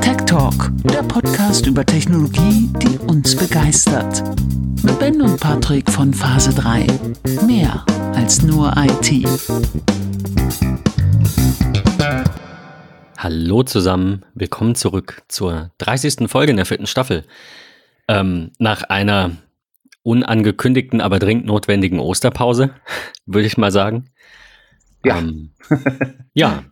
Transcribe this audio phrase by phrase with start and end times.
[0.00, 4.22] Tech Talk, der Podcast über Technologie, die uns begeistert.
[4.82, 6.86] Mit Ben und Patrick von Phase 3.
[7.46, 7.84] Mehr
[8.14, 9.26] als nur IT.
[13.16, 16.28] Hallo zusammen, willkommen zurück zur 30.
[16.28, 17.24] Folge in der vierten Staffel.
[18.08, 19.32] Ähm, nach einer
[20.02, 22.70] unangekündigten, aber dringend notwendigen Osterpause,
[23.26, 24.10] würde ich mal sagen.
[25.06, 25.18] Ja.
[25.18, 25.50] Ähm,
[26.34, 26.64] ja.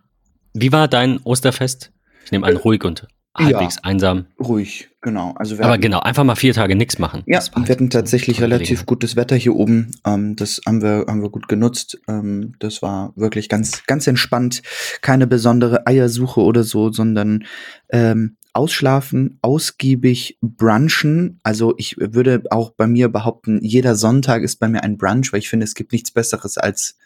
[0.53, 1.91] Wie war dein Osterfest?
[2.25, 3.81] Ich nehme an, ruhig und halbwegs Ja.
[3.83, 4.27] einsam.
[4.39, 5.33] Ruhig, genau.
[5.37, 7.23] Also Aber hatten, genau, einfach mal vier Tage nichts machen.
[7.25, 9.91] ja, wir hatten tatsächlich relativ gutes Wetter hier oben.
[10.05, 11.99] Ähm, das haben wir, haben wir gut genutzt.
[12.07, 14.61] Ähm, das war wirklich ganz, ganz entspannt.
[15.01, 17.43] Keine besondere Eiersuche oder so, sondern
[17.89, 21.41] ähm, ausschlafen, ausgiebig brunchen.
[21.43, 25.39] Also ich würde auch bei mir behaupten, jeder Sonntag ist bei mir ein Brunch, weil
[25.39, 26.97] ich finde, es gibt nichts Besseres als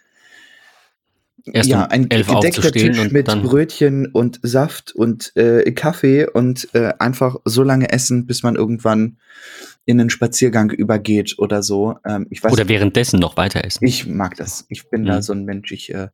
[1.53, 6.93] Erst ja, um ein gedeckter Tisch mit Brötchen und Saft und äh, Kaffee und äh,
[6.99, 9.17] einfach so lange essen, bis man irgendwann
[9.85, 11.95] in einen Spaziergang übergeht oder so.
[12.05, 13.85] Ähm, ich weiß oder währenddessen noch weiter essen.
[13.85, 14.65] ich mag das.
[14.69, 15.21] Ich bin da Mhm.
[15.21, 15.71] so ein Mensch.
[15.71, 16.09] Ich äh,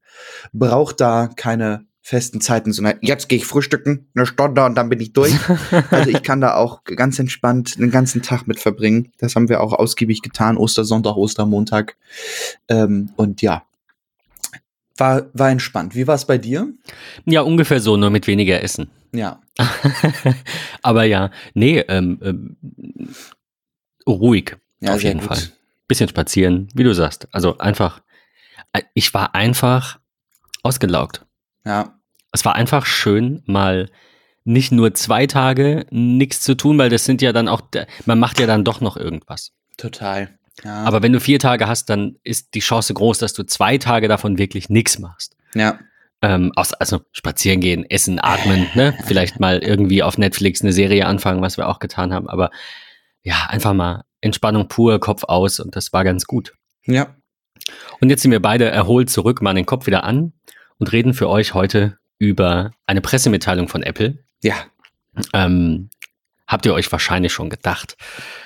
[0.54, 5.00] brauche da keine festen Zeiten, sondern jetzt gehe ich frühstücken, eine Stunde und dann bin
[5.00, 5.34] ich durch.
[5.90, 9.12] also ich kann da auch ganz entspannt den ganzen Tag mit verbringen.
[9.18, 10.56] Das haben wir auch ausgiebig getan.
[10.56, 11.98] Ostersonntag, Ostermontag.
[12.70, 13.64] Ähm, und ja,
[14.98, 15.96] war, war entspannt.
[15.96, 16.74] Wie war es bei dir?
[17.26, 18.90] ja, ungefähr so, nur mit weniger Essen.
[19.14, 19.42] Ja.
[20.82, 22.58] Aber ja, nee, ähm, ähm,
[24.08, 24.58] ruhig.
[24.80, 25.30] Ja, auf jeden gut.
[25.30, 25.42] Fall.
[25.88, 27.28] Bisschen spazieren, wie du sagst.
[27.32, 28.02] Also einfach,
[28.74, 30.00] äh, ich war einfach
[30.64, 31.26] ausgelaugt.
[31.66, 32.00] Ja.
[32.32, 33.90] Es war einfach schön, mal
[34.44, 37.62] nicht nur zwei Tage nichts zu tun, weil das sind ja dann auch,
[38.06, 39.54] man macht ja dann doch noch irgendwas.
[39.78, 40.38] Total.
[40.64, 40.84] Ja.
[40.84, 44.08] Aber wenn du vier Tage hast, dann ist die Chance groß, dass du zwei Tage
[44.08, 45.36] davon wirklich nichts machst.
[45.54, 45.80] ja.
[46.22, 48.98] Ähm, also spazieren gehen, essen, atmen, ne?
[49.06, 52.30] Vielleicht mal irgendwie auf Netflix eine Serie anfangen, was wir auch getan haben.
[52.30, 52.52] Aber
[53.22, 56.54] ja, einfach mal Entspannung pur, Kopf aus und das war ganz gut.
[56.86, 57.16] Ja.
[58.00, 60.32] Und jetzt sind wir beide erholt zurück, machen den Kopf wieder an
[60.78, 64.20] und reden für euch heute über eine Pressemitteilung von Apple.
[64.42, 64.56] Ja.
[65.34, 65.90] Ähm,
[66.48, 67.98] habt ihr euch wahrscheinlich schon gedacht,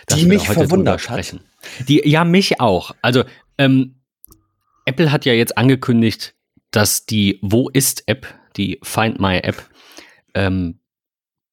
[0.10, 1.36] Die mich verwundert hat.
[1.88, 2.96] Die, ja, mich auch.
[3.02, 3.24] Also,
[3.58, 4.02] ähm,
[4.86, 6.36] Apple hat ja jetzt angekündigt,
[6.72, 9.70] dass die Wo ist App, die Find My App,
[10.34, 10.80] ähm,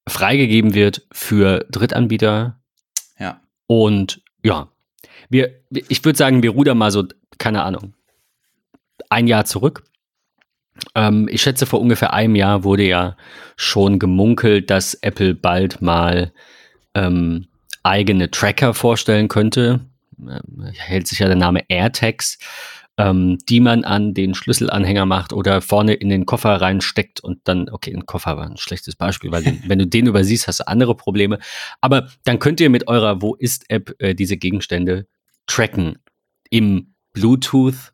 [0.07, 2.61] freigegeben wird für Drittanbieter.
[3.19, 3.41] Ja.
[3.67, 4.69] Und ja,
[5.29, 7.05] wir, ich würde sagen, wir rudern mal so,
[7.37, 7.93] keine Ahnung,
[9.09, 9.83] ein Jahr zurück.
[10.95, 13.17] Ähm, ich schätze, vor ungefähr einem Jahr wurde ja
[13.55, 16.31] schon gemunkelt, dass Apple bald mal
[16.93, 17.47] ähm,
[17.83, 19.81] eigene Tracker vorstellen könnte.
[20.19, 22.39] Ähm, hält sich ja der Name AirTags,
[22.97, 27.69] ähm, die man an den Schlüsselanhänger macht oder vorne in den Koffer reinsteckt und dann,
[27.69, 30.95] okay, ein Koffer war ein schlechtes Beispiel, weil wenn du den übersiehst, hast du andere
[30.95, 31.39] Probleme.
[31.81, 35.07] Aber dann könnt ihr mit eurer Wo ist-App äh, diese Gegenstände
[35.45, 35.99] tracken
[36.49, 37.93] im Bluetooth,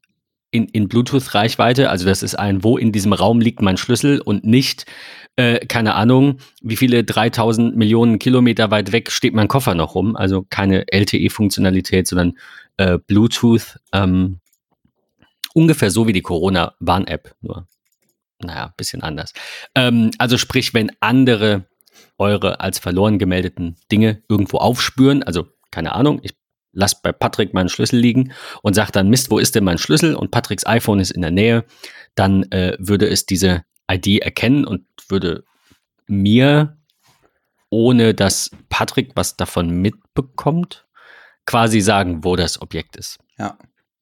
[0.54, 1.90] in, in Bluetooth-Reichweite.
[1.90, 4.86] Also das ist ein, wo in diesem Raum liegt mein Schlüssel und nicht,
[5.36, 10.16] äh, keine Ahnung, wie viele 3000 Millionen Kilometer weit weg steht mein Koffer noch rum.
[10.16, 12.38] Also keine LTE-Funktionalität, sondern
[12.78, 13.80] äh, Bluetooth.
[13.92, 14.40] Ähm,
[15.56, 17.68] ungefähr so wie die Corona-Warn-App, nur
[18.44, 19.34] naja, bisschen anders.
[19.74, 21.66] Ähm, also sprich, wenn andere
[22.18, 26.36] eure als verloren gemeldeten Dinge irgendwo aufspüren, also keine Ahnung, ich
[26.74, 30.16] lasse bei Patrick meinen Schlüssel liegen und sage dann, Mist, wo ist denn mein Schlüssel?
[30.16, 31.66] Und Patricks iPhone ist in der Nähe,
[32.16, 35.44] dann äh, würde es diese ID erkennen und würde
[36.08, 36.78] mir,
[37.70, 40.86] ohne dass Patrick was davon mitbekommt,
[41.46, 43.20] quasi sagen, wo das Objekt ist.
[43.38, 43.58] Ja.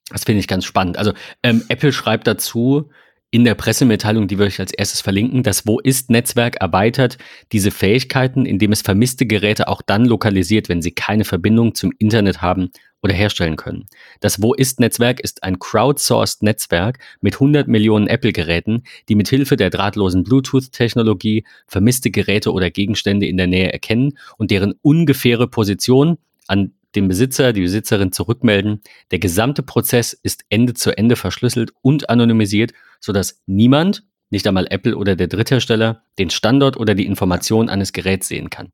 [0.10, 0.98] Das finde ich ganz spannend.
[0.98, 2.90] Also ähm, Apple schreibt dazu
[3.32, 7.18] in der Pressemitteilung, die wir euch als erstes verlinken, das Wo ist Netzwerk erweitert
[7.54, 12.42] diese Fähigkeiten, indem es vermisste Geräte auch dann lokalisiert, wenn sie keine Verbindung zum Internet
[12.42, 12.72] haben
[13.02, 13.86] oder herstellen können.
[14.20, 19.56] Das Wo ist Netzwerk ist ein crowdsourced Netzwerk mit 100 Millionen Apple-Geräten, die mit Hilfe
[19.56, 26.18] der drahtlosen Bluetooth-Technologie vermisste Geräte oder Gegenstände in der Nähe erkennen und deren ungefähre Position
[26.48, 28.82] an dem Besitzer, die Besitzerin zurückmelden.
[29.12, 34.98] Der gesamte Prozess ist Ende zu Ende verschlüsselt und anonymisiert, sodass niemand, nicht einmal Apple
[34.98, 38.72] oder der Dritthersteller, den Standort oder die Information eines Geräts sehen kann.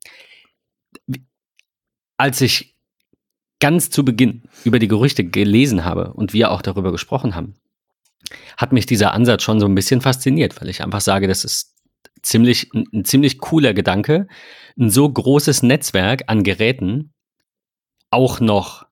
[2.18, 2.76] Als ich
[3.60, 7.56] ganz zu Beginn über die Gerüchte gelesen habe und wir auch darüber gesprochen haben,
[8.56, 11.76] hat mich dieser Ansatz schon so ein bisschen fasziniert, weil ich einfach sage, das ist
[12.22, 14.28] ziemlich, ein, ein ziemlich cooler Gedanke,
[14.80, 17.14] ein so großes Netzwerk an Geräten
[18.10, 18.88] auch noch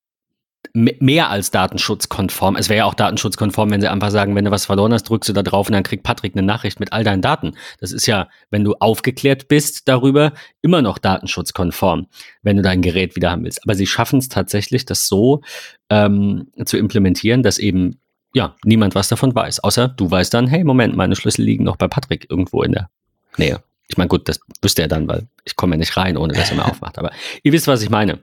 [0.73, 2.57] mehr als datenschutzkonform.
[2.57, 5.29] Es wäre ja auch datenschutzkonform, wenn sie einfach sagen, wenn du was verloren hast, drückst
[5.29, 7.53] du da drauf und dann kriegt Patrick eine Nachricht mit all deinen Daten.
[7.79, 12.07] Das ist ja, wenn du aufgeklärt bist darüber, immer noch datenschutzkonform,
[12.41, 13.63] wenn du dein Gerät wieder haben willst.
[13.63, 15.41] Aber sie schaffen es tatsächlich, das so
[15.89, 17.99] ähm, zu implementieren, dass eben
[18.33, 19.61] ja niemand was davon weiß.
[19.61, 22.89] Außer du weißt dann, hey, Moment, meine Schlüssel liegen noch bei Patrick irgendwo in der
[23.37, 23.63] Nähe.
[23.87, 26.49] Ich meine, gut, das wüsste er dann, weil ich komme ja nicht rein, ohne dass
[26.49, 26.97] er mir aufmacht.
[26.97, 27.11] Aber
[27.43, 28.19] ihr wisst, was ich meine.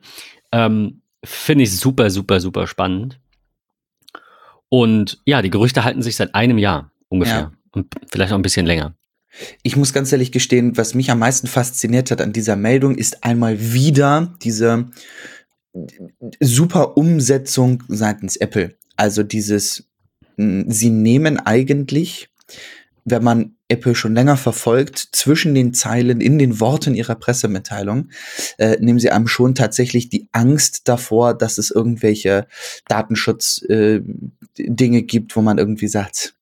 [0.52, 3.20] Ähm, Finde ich super, super, super spannend.
[4.68, 7.34] Und ja, die Gerüchte halten sich seit einem Jahr ungefähr.
[7.34, 7.52] Ja.
[7.72, 8.94] Und vielleicht auch ein bisschen länger.
[9.62, 13.24] Ich muss ganz ehrlich gestehen, was mich am meisten fasziniert hat an dieser Meldung, ist
[13.24, 14.90] einmal wieder diese
[16.40, 18.76] super Umsetzung seitens Apple.
[18.96, 19.88] Also dieses,
[20.36, 22.28] sie nehmen eigentlich,
[23.04, 28.10] wenn man Apple schon länger verfolgt, zwischen den Zeilen, in den Worten ihrer Pressemitteilung,
[28.58, 32.46] äh, nehmen sie einem schon tatsächlich die Angst davor, dass es irgendwelche
[32.88, 36.34] Datenschutz-Dinge äh, gibt, wo man irgendwie sagt,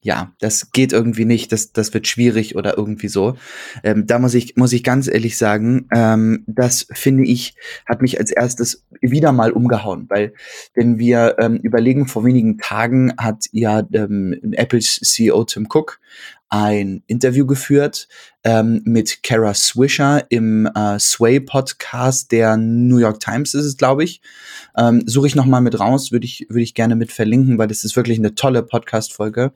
[0.00, 3.36] ja, das geht irgendwie nicht, das, das wird schwierig oder irgendwie so.
[3.82, 8.18] Ähm, da muss ich, muss ich ganz ehrlich sagen, ähm, das finde ich, hat mich
[8.18, 10.34] als erstes wieder mal umgehauen, weil
[10.74, 16.00] wenn wir ähm, überlegen, vor wenigen Tagen hat ja ähm, Apples CEO Tim Cook
[16.48, 18.08] ein Interview geführt
[18.48, 24.04] ähm, mit Kara Swisher im äh, Sway Podcast der New York Times ist es, glaube
[24.04, 24.22] ich.
[24.74, 27.68] Ähm, Suche ich noch mal mit raus, würde ich würde ich gerne mit verlinken, weil
[27.68, 29.52] das ist wirklich eine tolle Podcast Folge,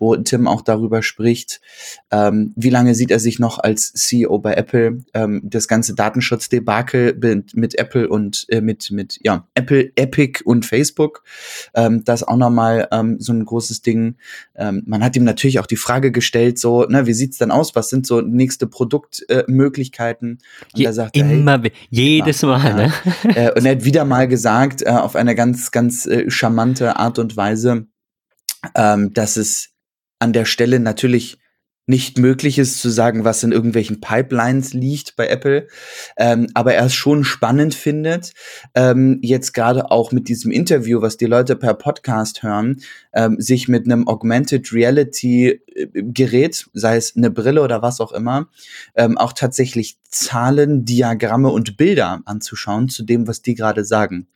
[0.00, 1.60] wo Tim auch darüber spricht,
[2.10, 7.16] ähm, wie lange sieht er sich noch als CEO bei Apple, ähm, das ganze Datenschutzdebakel
[7.22, 11.22] mit, mit Apple und äh, mit mit ja Apple, Epic und Facebook.
[11.74, 14.16] Ähm, das auch noch mal ähm, so ein großes Ding.
[14.56, 17.76] Ähm, man hat ihm natürlich auch die Frage gestellt, so, ne, wie sieht's denn aus?
[17.76, 20.38] Was sind so nächste Produktmöglichkeiten.
[20.74, 22.92] Äh, Je, sagt er, immer, hey, jedes Mal, ja, ne?
[23.34, 27.18] äh, und er hat wieder mal gesagt, äh, auf eine ganz, ganz äh, charmante Art
[27.18, 27.86] und Weise,
[28.74, 29.70] ähm, dass es
[30.18, 31.38] an der Stelle natürlich
[31.86, 35.66] nicht möglich ist zu sagen, was in irgendwelchen Pipelines liegt bei Apple,
[36.16, 38.32] ähm, aber er es schon spannend findet,
[38.74, 42.80] ähm, jetzt gerade auch mit diesem Interview, was die Leute per Podcast hören,
[43.12, 48.12] ähm, sich mit einem Augmented Reality äh, Gerät, sei es eine Brille oder was auch
[48.12, 48.48] immer,
[48.94, 54.28] ähm, auch tatsächlich Zahlen, Diagramme und Bilder anzuschauen zu dem, was die gerade sagen.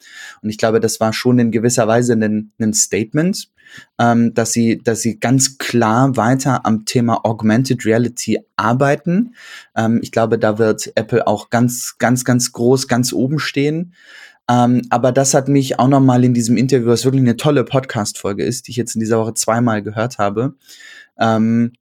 [0.42, 3.50] Und ich glaube, das war schon in gewisser Weise ein, ein Statement,
[3.98, 9.34] ähm, dass sie, dass sie ganz klar weiter am Thema Augmented Reality arbeiten.
[9.76, 13.94] Ähm, ich glaube, da wird Apple auch ganz, ganz, ganz groß, ganz oben stehen.
[14.48, 18.44] Ähm, aber das hat mich auch nochmal in diesem Interview, was wirklich eine tolle Podcast-Folge
[18.44, 20.54] ist, die ich jetzt in dieser Woche zweimal gehört habe,
[21.18, 21.72] ähm,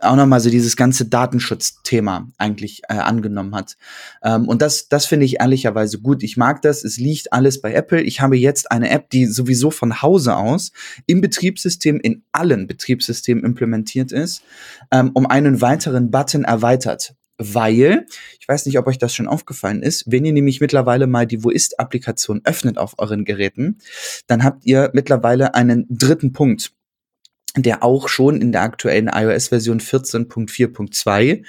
[0.00, 3.76] auch nochmal so dieses ganze Datenschutzthema eigentlich äh, angenommen hat.
[4.22, 6.22] Ähm, und das, das finde ich ehrlicherweise gut.
[6.22, 6.84] Ich mag das.
[6.84, 8.02] Es liegt alles bei Apple.
[8.02, 10.72] Ich habe jetzt eine App, die sowieso von Hause aus
[11.06, 14.42] im Betriebssystem, in allen Betriebssystemen implementiert ist,
[14.90, 17.14] ähm, um einen weiteren Button erweitert.
[17.36, 18.06] Weil,
[18.38, 21.42] ich weiß nicht, ob euch das schon aufgefallen ist, wenn ihr nämlich mittlerweile mal die
[21.42, 23.78] Wo ist-Applikation öffnet auf euren Geräten,
[24.26, 26.72] dann habt ihr mittlerweile einen dritten Punkt
[27.56, 31.44] der auch schon in der aktuellen iOS-Version 14.4.2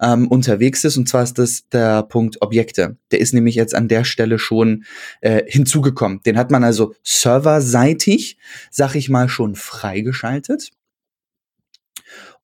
[0.00, 0.96] ähm, unterwegs ist.
[0.96, 2.96] Und zwar ist das der Punkt Objekte.
[3.10, 4.84] Der ist nämlich jetzt an der Stelle schon
[5.20, 6.22] äh, hinzugekommen.
[6.24, 8.38] Den hat man also serverseitig,
[8.70, 10.70] sag ich mal, schon freigeschaltet.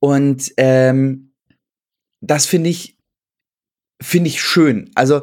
[0.00, 1.33] Und ähm,
[2.26, 2.96] das finde ich,
[4.02, 4.90] finde ich schön.
[4.94, 5.22] Also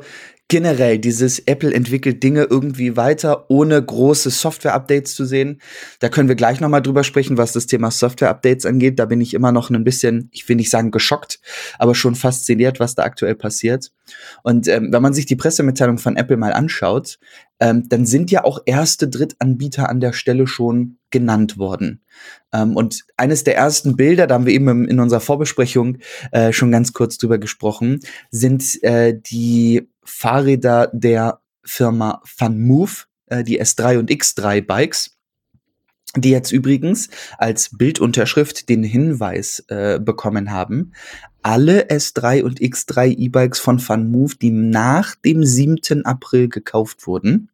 [0.52, 5.62] generell dieses Apple entwickelt Dinge irgendwie weiter, ohne große Software-Updates zu sehen.
[6.00, 9.00] Da können wir gleich nochmal drüber sprechen, was das Thema Software-Updates angeht.
[9.00, 11.40] Da bin ich immer noch ein bisschen, ich will nicht sagen geschockt,
[11.80, 13.94] aber schon fasziniert, was da aktuell passiert.
[14.44, 17.18] Und ähm, wenn man sich die Pressemitteilung von Apple mal anschaut,
[17.62, 22.02] ähm, dann sind ja auch erste Drittanbieter an der Stelle schon genannt worden.
[22.52, 26.00] Ähm, und eines der ersten Bilder, da haben wir eben in unserer Vorbesprechung
[26.32, 28.00] äh, schon ganz kurz drüber gesprochen,
[28.32, 35.18] sind äh, die Fahrräder der Firma FunMove, äh, die S3 und X3 Bikes
[36.18, 40.92] die jetzt übrigens als Bildunterschrift den Hinweis äh, bekommen haben,
[41.42, 46.06] alle S3 und X3 E-Bikes von FunMove, die nach dem 7.
[46.06, 47.50] April gekauft wurden,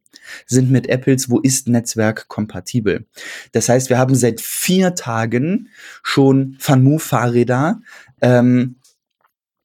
[0.45, 3.05] sind mit Apples Wo ist Netzwerk kompatibel.
[3.51, 5.69] Das heißt, wir haben seit vier Tagen
[6.03, 7.81] schon FunMove Fahrräder
[8.21, 8.75] ähm,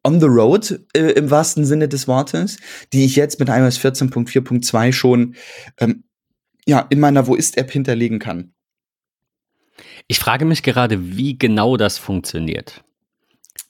[0.05, 2.59] on the road äh, im wahrsten Sinne des Wortes,
[2.93, 5.37] die ich jetzt mit iOS 14.4.2 schon
[5.79, 6.05] ähm,
[6.67, 8.53] ja, in meiner Wo ist App hinterlegen kann.
[10.07, 12.85] Ich frage mich gerade, wie genau das funktioniert.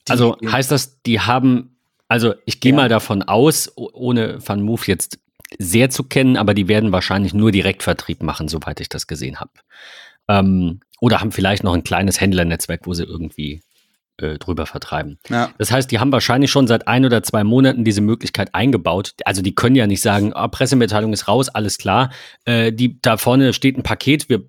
[0.09, 1.77] Die, also heißt das, die haben,
[2.09, 2.77] also ich gehe ja.
[2.77, 5.19] mal davon aus, ohne Van Move jetzt
[5.59, 9.53] sehr zu kennen, aber die werden wahrscheinlich nur Direktvertrieb machen, soweit ich das gesehen habe.
[10.29, 13.61] Ähm, oder haben vielleicht noch ein kleines Händlernetzwerk, wo sie irgendwie
[14.19, 15.19] äh, drüber vertreiben.
[15.29, 15.51] Ja.
[15.59, 19.15] Das heißt, die haben wahrscheinlich schon seit ein oder zwei Monaten diese Möglichkeit eingebaut.
[19.25, 22.11] Also die können ja nicht sagen, oh, Pressemitteilung ist raus, alles klar.
[22.45, 24.45] Äh, die, da vorne steht ein Paket, wir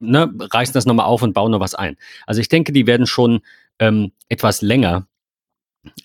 [0.00, 1.96] ne, reißen das nochmal auf und bauen noch was ein.
[2.26, 3.40] Also ich denke, die werden schon
[3.78, 5.06] ähm, etwas länger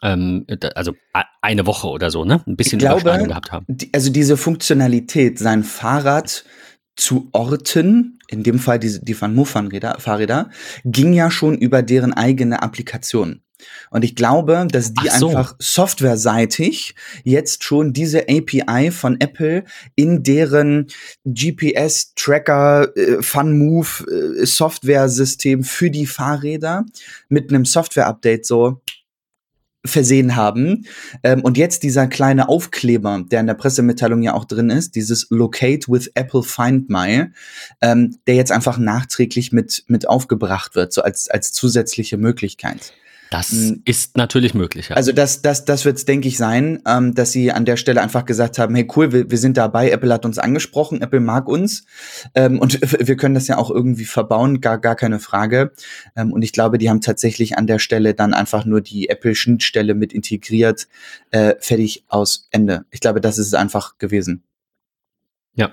[0.02, 0.46] ähm,
[0.76, 0.94] also
[1.42, 2.42] eine Woche oder so, ne?
[2.46, 3.66] Ein bisschen ich glaube, gehabt haben.
[3.68, 6.46] Die, also diese Funktionalität, sein Fahrrad
[6.96, 10.50] zu orten, in dem Fall die, die Van Moof Fahrräder,
[10.86, 13.42] ging ja schon über deren eigene Applikation.
[13.90, 15.30] Und ich glaube, dass die so.
[15.30, 20.88] einfach softwareseitig jetzt schon diese API von Apple in deren
[21.26, 26.86] GPS-Tracker, äh, FunMove äh, für die Fahrräder
[27.30, 28.82] mit einem Software-Update so
[29.86, 30.86] versehen haben.
[31.24, 35.28] Ähm, und jetzt dieser kleine Aufkleber, der in der Pressemitteilung ja auch drin ist, dieses
[35.30, 37.28] Locate with Apple Find My,
[37.82, 42.94] ähm, der jetzt einfach nachträglich mit, mit aufgebracht wird, so als, als zusätzliche Möglichkeit.
[43.32, 43.82] Das hm.
[43.86, 44.90] ist natürlich möglich.
[44.90, 44.98] Ja.
[44.98, 48.02] Also das, das, das wird es, denke ich, sein, ähm, dass sie an der Stelle
[48.02, 51.48] einfach gesagt haben, hey cool, wir, wir sind dabei, Apple hat uns angesprochen, Apple mag
[51.48, 51.86] uns
[52.36, 55.72] ähm, und wir können das ja auch irgendwie verbauen, gar, gar keine Frage.
[56.18, 59.94] Ähm, und ich glaube, die haben tatsächlich an der Stelle dann einfach nur die Apple-Schnittstelle
[59.96, 60.90] mit integriert,
[61.32, 62.84] äh, fertig aus Ende.
[62.92, 64.44] Ich glaube, das ist es einfach gewesen.
[65.54, 65.72] Ja,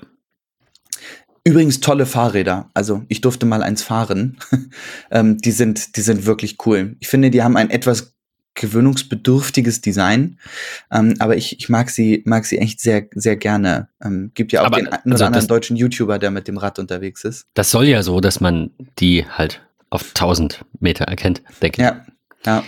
[1.49, 2.69] Übrigens tolle Fahrräder.
[2.75, 4.37] Also ich durfte mal eins fahren.
[5.11, 6.97] ähm, die sind, die sind wirklich cool.
[7.01, 8.13] Ich finde, die haben ein etwas
[8.55, 10.39] gewöhnungsbedürftiges Design,
[10.93, 13.89] ähm, aber ich, ich mag sie mag sie echt sehr sehr gerne.
[14.05, 16.79] Ähm, gibt ja auch aber, den einen also anderen deutschen YouTuber, der mit dem Rad
[16.79, 17.47] unterwegs ist.
[17.55, 21.89] Das soll ja so, dass man die halt auf 1000 Meter erkennt, denke ich.
[21.89, 22.05] Ja,
[22.45, 22.65] ja.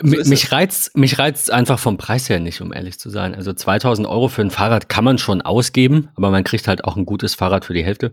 [0.00, 3.34] So mich reizt mich reizt einfach vom Preis her nicht, um ehrlich zu sein.
[3.34, 6.96] Also 2000 Euro für ein Fahrrad kann man schon ausgeben, aber man kriegt halt auch
[6.96, 8.12] ein gutes Fahrrad für die Hälfte.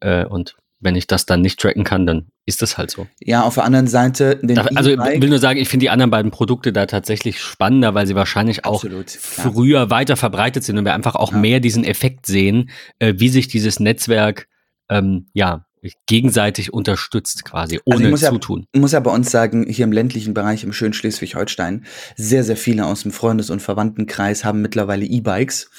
[0.00, 3.06] Äh, und wenn ich das dann nicht tracken kann, dann ist das halt so.
[3.20, 4.40] Ja, auf der anderen Seite.
[4.74, 8.08] also ich will nur sagen, ich finde die anderen beiden Produkte da tatsächlich spannender, weil
[8.08, 11.38] sie wahrscheinlich auch Absolut, früher weiter verbreitet sind und wir einfach auch ja.
[11.38, 14.48] mehr diesen Effekt sehen, äh, wie sich dieses Netzwerk
[14.88, 15.66] ähm, ja
[16.06, 18.66] gegenseitig unterstützt quasi, also ohne also Zutun.
[18.72, 21.84] Ich muss ja bei uns sagen, hier im ländlichen Bereich, im schönen Schleswig-Holstein,
[22.16, 25.70] sehr, sehr viele aus dem Freundes- und Verwandtenkreis haben mittlerweile E-Bikes.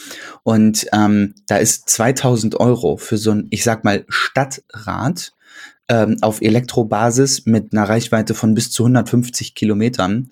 [0.44, 5.34] Und ähm, da ist 2000 Euro für so ein, ich sag mal, Stadtrad
[5.90, 10.30] ähm, auf Elektrobasis mit einer Reichweite von bis zu 150 Kilometern.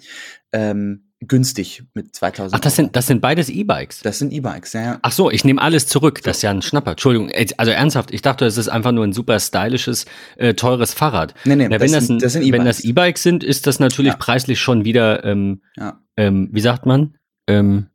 [0.51, 2.53] Ähm, günstig mit 2000.
[2.55, 4.01] Ach, das sind, das sind beides E-Bikes.
[4.01, 4.99] Das sind E-Bikes, ja, ja.
[5.01, 6.21] Ach so, ich nehme alles zurück.
[6.23, 6.91] Das ist ja ein Schnapper.
[6.91, 7.31] Entschuldigung.
[7.57, 10.05] Also ernsthaft, ich dachte, es ist einfach nur ein super stylisches,
[10.37, 11.35] äh, teures Fahrrad.
[11.45, 12.59] Nee, nee, Na, wenn das, sind, das sind E-Bikes.
[12.59, 14.17] Wenn das E-Bikes sind, ist das natürlich ja.
[14.17, 15.99] preislich schon wieder, ähm, ja.
[16.17, 17.15] ähm, wie sagt man?
[17.47, 17.87] Ähm,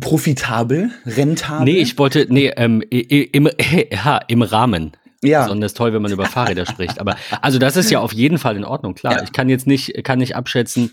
[0.00, 1.64] Profitabel, rentabel.
[1.64, 3.86] Nee, ich wollte, nee, ähm, im, äh,
[4.28, 4.92] im Rahmen.
[5.24, 5.42] Ja.
[5.42, 7.00] Besonders toll, wenn man über Fahrräder spricht.
[7.00, 9.14] Aber also das ist ja auf jeden Fall in Ordnung, klar.
[9.14, 9.22] Ja.
[9.24, 10.92] Ich kann jetzt nicht, kann nicht abschätzen,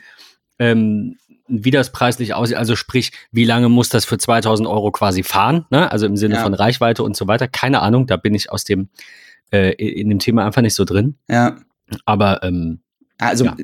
[0.58, 1.17] ähm,
[1.48, 2.58] wie das preislich aussieht.
[2.58, 5.66] Also sprich, wie lange muss das für 2000 Euro quasi fahren?
[5.70, 5.92] Ne?
[5.92, 6.44] Also im Sinne ja.
[6.44, 7.48] von Reichweite und so weiter.
[7.48, 8.90] Keine Ahnung, da bin ich aus dem
[9.52, 11.16] äh, in dem Thema einfach nicht so drin.
[11.30, 11.58] Ja.
[12.06, 12.80] Aber ähm,
[13.18, 13.56] also ja.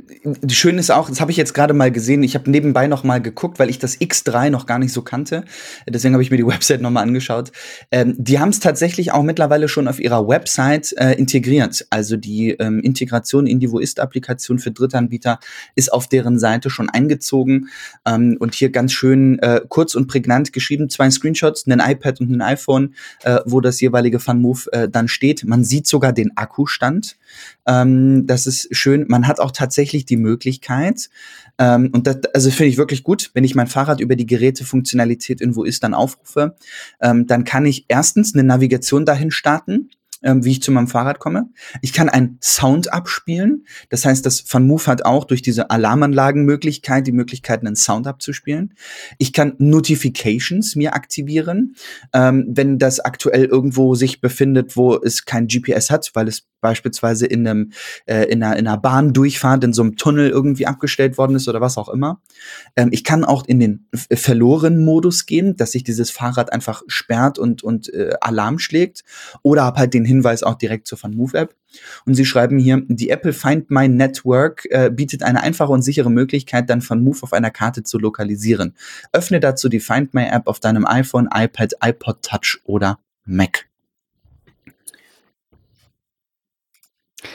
[0.49, 3.21] schön ist auch, das habe ich jetzt gerade mal gesehen, ich habe nebenbei noch mal
[3.21, 5.43] geguckt, weil ich das X3 noch gar nicht so kannte.
[5.89, 7.51] Deswegen habe ich mir die Website noch mal angeschaut.
[7.91, 11.85] Ähm, die haben es tatsächlich auch mittlerweile schon auf ihrer Website äh, integriert.
[11.89, 15.39] Also die ähm, Integration in die Woist-Applikation für Drittanbieter
[15.75, 17.67] ist auf deren Seite schon eingezogen.
[18.05, 22.31] Ähm, und hier ganz schön äh, kurz und prägnant geschrieben, zwei Screenshots, ein iPad und
[22.31, 25.43] ein iPhone, äh, wo das jeweilige FunMove äh, dann steht.
[25.43, 27.17] Man sieht sogar den Akkustand.
[27.67, 29.05] Ähm, das ist schön.
[29.07, 31.09] Man hat auch tatsächlich die Möglichkeit,
[31.57, 35.41] ähm, und das, also finde ich wirklich gut, wenn ich mein Fahrrad über die Gerätefunktionalität
[35.41, 36.55] in ist dann aufrufe,
[37.01, 39.91] ähm, dann kann ich erstens eine Navigation dahin starten
[40.23, 41.49] ähm, wie ich zu meinem Fahrrad komme.
[41.81, 43.65] Ich kann einen Sound abspielen.
[43.89, 48.73] Das heißt, das Van Move hat auch durch diese Alarmanlagenmöglichkeit die Möglichkeit, einen Sound abzuspielen.
[49.17, 51.75] Ich kann Notifications mir aktivieren,
[52.13, 57.25] ähm, wenn das aktuell irgendwo sich befindet, wo es kein GPS hat, weil es beispielsweise
[57.25, 57.71] in einem
[58.05, 61.59] äh, in einer, in einer Bahndurchfahrt in so einem Tunnel irgendwie abgestellt worden ist oder
[61.59, 62.21] was auch immer.
[62.75, 67.39] Ähm, ich kann auch in den verlorenen Modus gehen, dass sich dieses Fahrrad einfach sperrt
[67.39, 69.03] und und äh, Alarm schlägt
[69.41, 71.55] oder habe halt den Hinweis auch direkt zur FunMove App.
[72.05, 76.11] Und sie schreiben hier, die Apple Find My Network äh, bietet eine einfache und sichere
[76.11, 78.75] Möglichkeit, dann FunMove auf einer Karte zu lokalisieren.
[79.13, 83.67] Öffne dazu die Find My App auf deinem iPhone, iPad, iPod Touch oder Mac.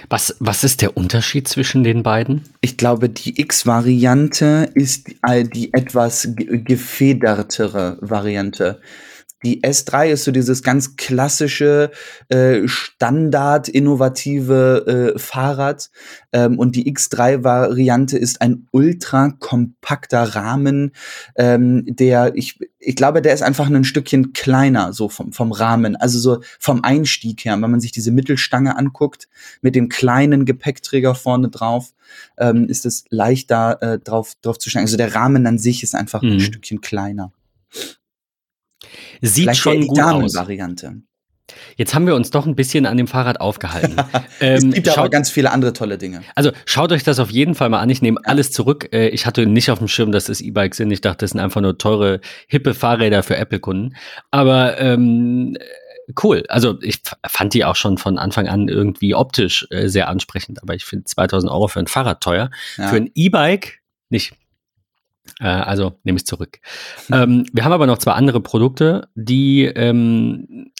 [0.08, 2.42] Was, was ist der Unterschied zwischen den beiden?
[2.60, 5.08] Ich glaube, die X-Variante ist
[5.54, 8.80] die etwas gefedertere Variante.
[9.44, 11.90] Die S3 ist so dieses ganz klassische,
[12.28, 15.90] äh, Standard innovative äh, Fahrrad.
[16.32, 20.92] Ähm, und die X3-Variante ist ein ultra kompakter Rahmen,
[21.36, 25.96] ähm, der, ich, ich glaube, der ist einfach ein Stückchen kleiner, so vom, vom Rahmen.
[25.96, 29.28] Also so vom Einstieg her, wenn man sich diese Mittelstange anguckt,
[29.60, 31.92] mit dem kleinen Gepäckträger vorne drauf,
[32.38, 34.86] ähm, ist es leichter äh, drauf, drauf zu steigen.
[34.86, 36.32] Also der Rahmen an sich ist einfach mhm.
[36.32, 37.32] ein Stückchen kleiner.
[39.20, 40.34] Sieht Vielleicht schon gut aus.
[40.34, 41.02] Variante.
[41.76, 43.96] Jetzt haben wir uns doch ein bisschen an dem Fahrrad aufgehalten.
[44.40, 46.22] es ähm, gibt aber ganz viele andere tolle Dinge.
[46.34, 47.90] Also schaut euch das auf jeden Fall mal an.
[47.90, 48.30] Ich nehme ja.
[48.30, 48.88] alles zurück.
[48.92, 50.90] Äh, ich hatte nicht auf dem Schirm, dass das E-Bikes sind.
[50.90, 53.94] Ich dachte, das sind einfach nur teure, hippe Fahrräder für Apple-Kunden.
[54.30, 55.56] Aber ähm,
[56.22, 56.44] cool.
[56.48, 60.62] Also ich fand die auch schon von Anfang an irgendwie optisch äh, sehr ansprechend.
[60.62, 62.50] Aber ich finde 2000 Euro für ein Fahrrad teuer.
[62.76, 62.88] Ja.
[62.88, 64.34] Für ein E-Bike nicht.
[65.40, 66.58] Äh, also nehme ich zurück.
[67.12, 70.70] ähm, wir haben aber noch zwei andere Produkte, die ähm,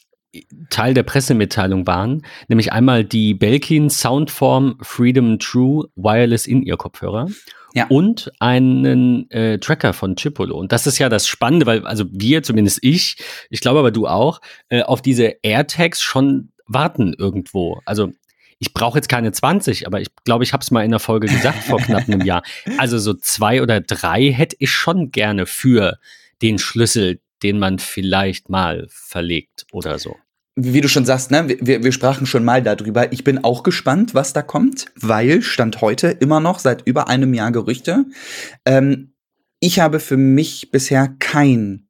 [0.71, 7.29] Teil der Pressemitteilung waren, nämlich einmal die Belkin Soundform Freedom True Wireless In-Ear-Kopfhörer
[7.75, 7.87] ja.
[7.89, 10.57] und einen äh, Tracker von Chipolo.
[10.57, 13.17] Und das ist ja das Spannende, weil also wir, zumindest ich,
[13.51, 17.81] ich glaube aber du auch, äh, auf diese AirTags schon warten irgendwo.
[17.85, 18.13] Also
[18.59, 21.27] ich brauche jetzt keine 20, aber ich glaube, ich habe es mal in der Folge
[21.27, 22.43] gesagt vor knapp einem Jahr.
[22.79, 25.99] Also so zwei oder drei hätte ich schon gerne für
[26.43, 30.17] den Schlüssel, den man vielleicht mal verlegt oder so.
[30.59, 33.13] Wie du schon sagst, ne, wir, wir sprachen schon mal darüber.
[33.13, 37.35] Ich bin auch gespannt, was da kommt, weil Stand heute immer noch seit über einem
[37.35, 38.07] Jahr Gerüchte.
[38.65, 39.13] Ähm,
[39.61, 41.86] ich habe für mich bisher kein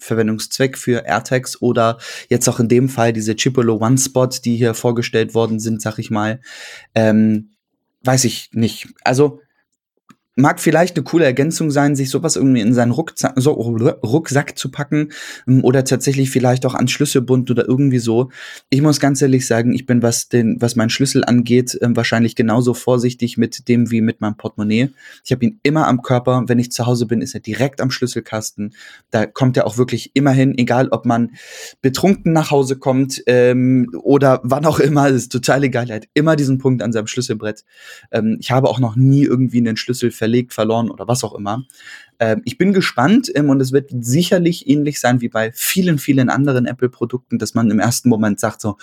[0.00, 4.74] Verwendungszweck für AirTags oder jetzt auch in dem Fall diese Chipolo One Spot, die hier
[4.74, 6.40] vorgestellt worden sind, sag ich mal.
[6.94, 7.50] Ähm,
[8.02, 8.88] weiß ich nicht.
[9.04, 9.40] Also
[10.36, 14.70] mag vielleicht eine coole Ergänzung sein, sich sowas irgendwie in seinen Rucksack, so, Rucksack zu
[14.70, 15.10] packen
[15.46, 18.30] ähm, oder tatsächlich vielleicht auch an Schlüsselbund oder irgendwie so.
[18.70, 22.34] Ich muss ganz ehrlich sagen, ich bin, was den, was meinen Schlüssel angeht, äh, wahrscheinlich
[22.36, 24.90] genauso vorsichtig mit dem wie mit meinem Portemonnaie.
[25.24, 26.44] Ich habe ihn immer am Körper.
[26.46, 28.74] Wenn ich zu Hause bin, ist er direkt am Schlüsselkasten.
[29.10, 31.32] Da kommt er auch wirklich immer hin, egal ob man
[31.82, 35.08] betrunken nach Hause kommt ähm, oder wann auch immer.
[35.08, 35.90] Das ist total egal.
[35.90, 37.64] Er hat immer diesen Punkt an seinem Schlüsselbrett.
[38.10, 41.34] Ähm, ich habe auch noch nie irgendwie einen Schlüssel verletzt verlegt, verloren oder was auch
[41.34, 41.64] immer.
[42.18, 46.30] Ähm, ich bin gespannt ähm, und es wird sicherlich ähnlich sein wie bei vielen, vielen
[46.30, 48.76] anderen Apple-Produkten, dass man im ersten Moment sagt so,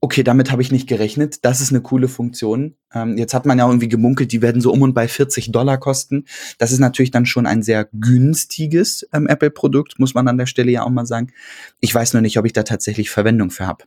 [0.00, 1.44] okay, damit habe ich nicht gerechnet.
[1.44, 2.74] Das ist eine coole Funktion.
[2.92, 5.78] Ähm, jetzt hat man ja irgendwie gemunkelt, die werden so um und bei 40 Dollar
[5.78, 6.24] kosten.
[6.58, 10.72] Das ist natürlich dann schon ein sehr günstiges ähm, Apple-Produkt, muss man an der Stelle
[10.72, 11.32] ja auch mal sagen.
[11.80, 13.84] Ich weiß nur nicht, ob ich da tatsächlich Verwendung für habe.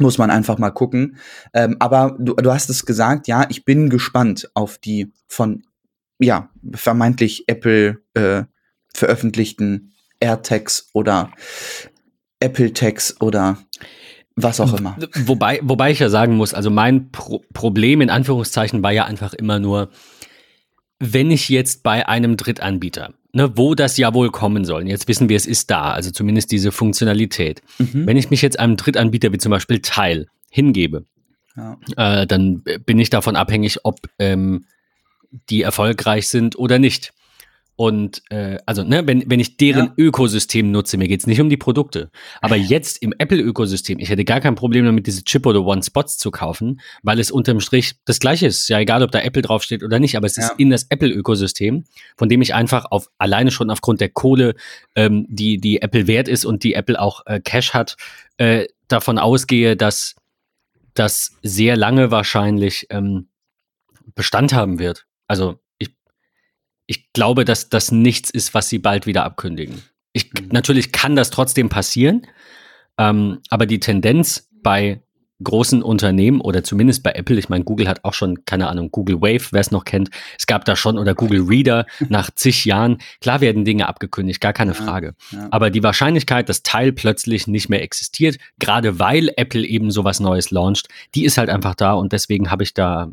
[0.00, 1.16] Muss man einfach mal gucken.
[1.54, 5.62] Ähm, aber du, du hast es gesagt, ja, ich bin gespannt auf die von
[6.18, 8.44] ja, vermeintlich Apple äh,
[8.94, 11.30] veröffentlichten AirTags oder
[12.40, 13.58] Apple Tags oder
[14.36, 14.96] was auch immer.
[15.24, 19.34] Wobei, wobei ich ja sagen muss, also mein Pro Problem in Anführungszeichen war ja einfach
[19.34, 19.90] immer nur,
[21.00, 25.28] wenn ich jetzt bei einem Drittanbieter, ne, wo das ja wohl kommen soll, jetzt wissen
[25.28, 27.62] wir, es ist da, also zumindest diese Funktionalität.
[27.78, 28.06] Mhm.
[28.06, 31.04] Wenn ich mich jetzt einem Drittanbieter wie zum Beispiel Teil hingebe,
[31.56, 31.76] ja.
[31.96, 34.66] äh, dann bin ich davon abhängig, ob ähm,
[35.30, 37.12] die erfolgreich sind oder nicht.
[37.80, 39.92] Und äh, also, ne, wenn, wenn ich deren ja.
[39.96, 42.10] Ökosystem nutze, mir geht's nicht um die Produkte.
[42.40, 46.32] Aber jetzt im Apple-Ökosystem, ich hätte gar kein Problem damit, diese Chip oder One-Spots zu
[46.32, 48.66] kaufen, weil es unterm Strich das gleiche ist.
[48.66, 50.42] Ja, egal, ob da Apple draufsteht oder nicht, aber es ja.
[50.42, 51.84] ist in das Apple-Ökosystem,
[52.16, 54.56] von dem ich einfach auf alleine schon aufgrund der Kohle,
[54.96, 57.96] ähm, die, die Apple wert ist und die Apple auch äh, Cash hat,
[58.38, 60.16] äh, davon ausgehe, dass
[60.94, 63.28] das sehr lange wahrscheinlich ähm,
[64.16, 65.06] Bestand haben wird.
[65.28, 65.90] Also ich,
[66.86, 69.82] ich glaube, dass das nichts ist, was sie bald wieder abkündigen.
[70.12, 70.48] Ich, mhm.
[70.50, 72.26] Natürlich kann das trotzdem passieren,
[72.98, 75.00] ähm, aber die Tendenz bei
[75.42, 79.20] großen Unternehmen oder zumindest bei Apple, ich meine, Google hat auch schon, keine Ahnung, Google
[79.20, 82.98] Wave, wer es noch kennt, es gab da schon oder Google Reader nach zig Jahren,
[83.20, 85.14] klar werden Dinge abgekündigt, gar keine Frage.
[85.30, 85.48] Ja, ja.
[85.50, 90.50] Aber die Wahrscheinlichkeit, dass Teil plötzlich nicht mehr existiert, gerade weil Apple eben sowas Neues
[90.50, 93.08] launcht, die ist halt einfach da und deswegen habe ich da,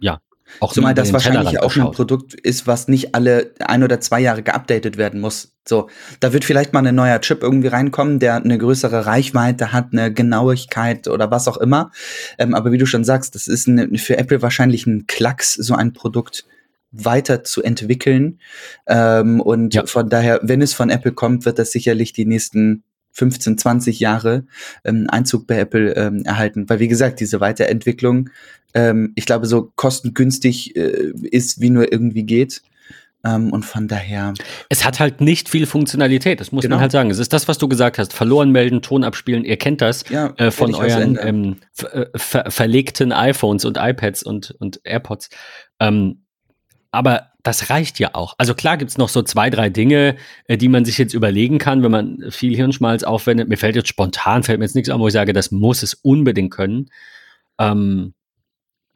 [0.00, 0.20] ja,
[0.60, 4.42] auch Zumal das wahrscheinlich auch ein Produkt ist, was nicht alle ein oder zwei Jahre
[4.42, 5.52] geupdatet werden muss.
[5.66, 5.88] So,
[6.20, 10.12] da wird vielleicht mal ein neuer Chip irgendwie reinkommen, der eine größere Reichweite hat, eine
[10.12, 11.90] Genauigkeit oder was auch immer.
[12.38, 15.74] Ähm, aber wie du schon sagst, das ist eine, für Apple wahrscheinlich ein Klacks, so
[15.74, 16.44] ein Produkt
[16.90, 18.40] weiter zu entwickeln.
[18.86, 19.86] Ähm, und ja.
[19.86, 22.82] von daher, wenn es von Apple kommt, wird das sicherlich die nächsten
[23.18, 24.44] 15, 20 Jahre
[24.84, 26.68] ähm, Einzug bei Apple ähm, erhalten.
[26.68, 28.30] Weil, wie gesagt, diese Weiterentwicklung,
[28.74, 32.62] ähm, ich glaube, so kostengünstig äh, ist, wie nur irgendwie geht.
[33.24, 34.34] Ähm, und von daher.
[34.68, 36.76] Es hat halt nicht viel Funktionalität, das muss Genau.
[36.76, 37.10] man halt sagen.
[37.10, 38.12] Es ist das, was du gesagt hast.
[38.12, 42.44] Verloren melden, Ton abspielen, ihr kennt das Ja, äh, von euren ähm, ver äh, ver
[42.52, 45.30] verlegten iPhones und iPads und, und AirPods.
[45.80, 46.22] Ähm,
[46.92, 48.34] aber das reicht ja auch.
[48.36, 51.82] Also klar gibt's noch so zwei, drei Dinge, äh, die man sich jetzt überlegen kann,
[51.82, 53.48] wenn man viel Hirnschmalz aufwendet.
[53.48, 55.94] Mir fällt jetzt spontan, fällt mir jetzt nichts an, wo ich sage, das muss es
[55.94, 56.90] unbedingt können.
[57.58, 58.12] Ähm,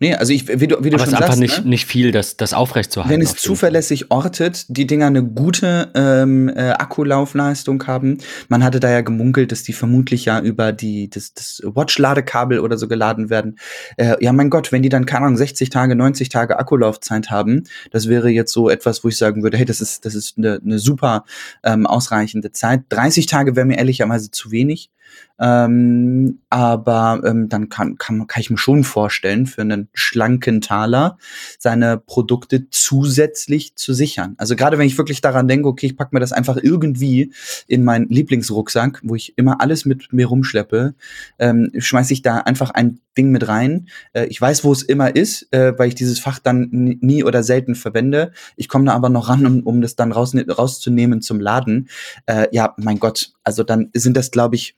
[0.02, 1.70] Nee, also ich, wie du, wie du aber es schon ist einfach sagst, nicht, ne?
[1.70, 3.14] nicht viel, das, das aufrechtzuerhalten.
[3.14, 3.56] wenn es auf jeden Fall.
[3.56, 8.18] zuverlässig ortet, die Dinger eine gute ähm, äh, Akkulaufleistung haben.
[8.48, 12.78] Man hatte da ja gemunkelt, dass die vermutlich ja über die das, das Watch-Ladekabel oder
[12.78, 13.60] so geladen werden.
[13.96, 17.62] Äh, ja, mein Gott, wenn die dann keine Ahnung 60 Tage, 90 Tage Akkulaufzeit haben,
[17.92, 20.58] das wäre jetzt so etwas, wo ich sagen würde, hey, das ist das ist eine,
[20.64, 21.22] eine super
[21.62, 22.80] ähm, ausreichende Zeit.
[22.88, 24.90] 30 Tage wäre mir ehrlicherweise zu wenig.
[25.38, 31.18] Ähm, aber ähm, dann kann, kann, kann ich mir schon vorstellen, für einen schlanken Taler
[31.59, 34.35] seine Produkte zusätzlich zu sichern.
[34.38, 37.33] Also gerade wenn ich wirklich daran denke, okay, ich packe mir das einfach irgendwie
[37.66, 40.94] in meinen Lieblingsrucksack, wo ich immer alles mit mir rumschleppe,
[41.40, 43.88] ähm, schmeiße ich da einfach ein Ding mit rein.
[44.12, 47.42] Äh, ich weiß, wo es immer ist, äh, weil ich dieses Fach dann nie oder
[47.42, 48.31] selten verwende.
[48.57, 51.88] Ich komme da aber noch ran, um, um das dann raus, rauszunehmen zum Laden.
[52.27, 54.77] Äh, ja, mein Gott, also dann sind das, glaube ich,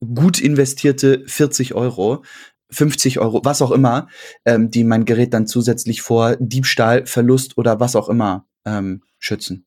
[0.00, 2.22] gut investierte 40 Euro,
[2.70, 4.08] 50 Euro, was auch immer,
[4.44, 9.66] ähm, die mein Gerät dann zusätzlich vor Diebstahl, Verlust oder was auch immer ähm, schützen.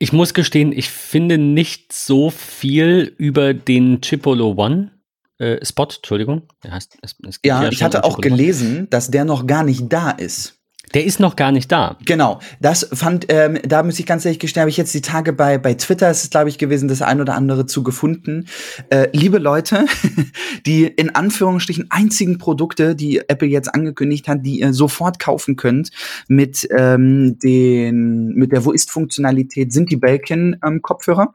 [0.00, 4.92] Ich muss gestehen, ich finde nicht so viel über den Chipolo One
[5.38, 6.42] äh, Spot, Entschuldigung.
[6.62, 9.92] Der heißt, es, es gibt Ja, ich hatte auch gelesen, dass der noch gar nicht
[9.92, 10.57] da ist.
[10.94, 11.96] Der ist noch gar nicht da.
[12.06, 15.32] Genau, das fand, ähm, da muss ich ganz ehrlich gestehen, habe ich jetzt die Tage
[15.32, 18.46] bei, bei Twitter, ist es glaube ich gewesen, das ein oder andere zu gefunden.
[18.90, 19.86] Äh, liebe Leute,
[20.66, 25.90] die in Anführungsstrichen einzigen Produkte, die Apple jetzt angekündigt hat, die ihr sofort kaufen könnt
[26.26, 31.34] mit ähm, den, mit der Wo ist Funktionalität, sind die Belkin ähm, Kopfhörer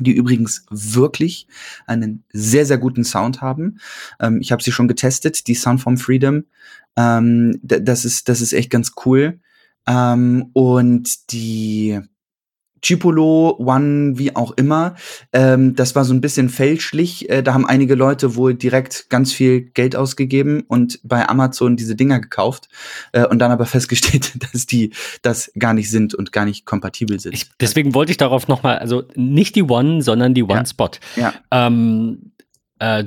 [0.00, 1.46] die übrigens wirklich
[1.86, 3.78] einen sehr, sehr guten Sound haben.
[4.20, 6.44] Ähm, ich habe sie schon getestet, die Soundform Freedom.
[6.96, 9.40] Ähm, das, ist, das ist echt ganz cool.
[9.86, 12.00] Ähm, und die
[12.84, 14.94] Chipolo One, wie auch immer,
[15.32, 17.30] ähm, das war so ein bisschen fälschlich.
[17.30, 21.96] Äh, da haben einige Leute wohl direkt ganz viel Geld ausgegeben und bei Amazon diese
[21.96, 22.68] Dinger gekauft
[23.12, 24.92] äh, und dann aber festgestellt, dass die
[25.22, 27.32] das gar nicht sind und gar nicht kompatibel sind.
[27.34, 30.66] Ich, deswegen wollte ich darauf nochmal, also nicht die One, sondern die One Ja.
[30.66, 30.90] Spot.
[31.16, 31.32] ja.
[31.50, 32.33] Ähm, äh,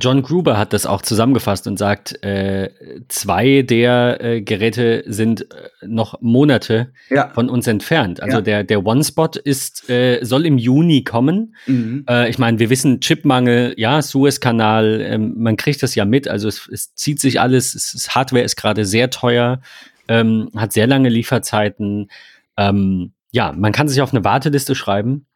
[0.00, 2.70] John Gruber hat das auch zusammengefasst und sagt, äh,
[3.08, 7.28] zwei der äh, Geräte sind äh, noch Monate Ja.
[7.28, 8.22] von uns entfernt.
[8.22, 8.42] Also Ja.
[8.42, 11.54] der, der One-Spot ist, äh, soll im Juni kommen.
[11.66, 12.04] Mhm.
[12.08, 16.28] Äh, ich meine, wir wissen, Chipmangel, ja, Suezkanal, ähm, man kriegt das ja mit.
[16.28, 19.60] Also es, es zieht sich alles, es, es, Hardware ist gerade sehr teuer,
[20.08, 22.10] ähm, hat sehr lange Lieferzeiten.
[22.56, 25.26] Ähm, ja, man kann sich auf eine Warteliste schreiben.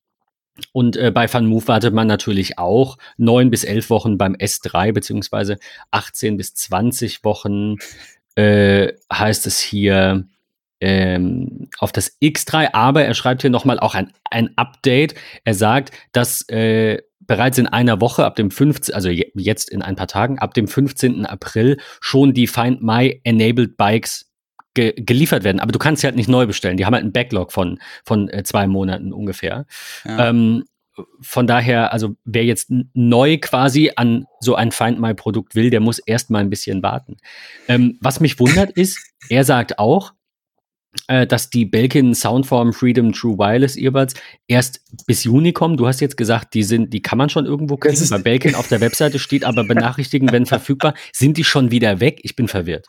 [0.73, 5.59] Und äh, bei FunMove wartet man natürlich auch neun bis elf Wochen beim S3, beziehungsweise
[5.91, 7.77] 18 bis 20 Wochen
[8.35, 10.27] äh, heißt es hier
[10.81, 12.75] ähm, auf das X3.
[12.75, 15.15] Aber er schreibt hier nochmal auch ein, ein Update.
[15.45, 19.83] Er sagt, dass äh, bereits in einer Woche, ab dem 15., also je, jetzt in
[19.83, 21.25] ein paar Tagen, ab dem 15.
[21.25, 24.32] April schon die Find My Enabled Bikes
[24.75, 25.61] ge geliefert werden.
[25.61, 26.77] Aber du kannst sie halt nicht neu bestellen.
[26.77, 29.67] Die haben halt einen Backlog von, von äh, zwei Monaten ungefähr.
[30.05, 30.29] Ja.
[30.31, 30.65] Ähm,
[31.21, 35.81] von daher, also wer jetzt neu quasi an so ein Find My Produkt will, der
[35.81, 37.17] muss erst mal ein bisschen warten.
[37.67, 40.13] Ähm, was mich wundert ist, er sagt auch,
[41.13, 44.15] äh, dass die Belkin Soundform Freedom True Wireless Earbuds
[44.49, 45.77] erst bis Juni kommen.
[45.77, 48.09] Du hast jetzt gesagt, die sind, die kann man schon irgendwo kriegen.
[48.09, 50.95] Bei Belkin auf der Webseite steht aber benachrichtigen, wenn verfügbar.
[51.13, 52.21] Sind die schon wieder weg?
[52.23, 52.87] Ich bin verwirrt.